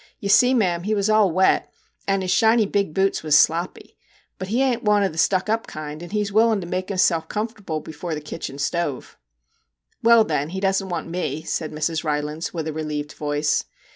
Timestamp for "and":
2.07-2.23, 6.01-6.11